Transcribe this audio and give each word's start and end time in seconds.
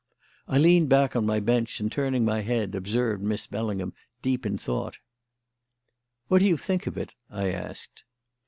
I 0.47 0.57
leaned 0.57 0.89
back 0.89 1.15
on 1.15 1.27
my 1.27 1.39
bench, 1.39 1.79
and, 1.79 1.91
turning 1.91 2.25
my 2.25 2.41
head, 2.41 2.73
observed 2.73 3.21
Miss 3.21 3.45
Bellingham 3.45 3.93
deep 4.23 4.47
in 4.47 4.57
thought. 4.57 4.97
"What 6.27 6.39
do 6.39 6.45
you 6.47 6.57
think 6.57 6.87
of 6.87 6.97
it?" 6.97 7.13
I 7.29 7.51
asked. 7.51 8.03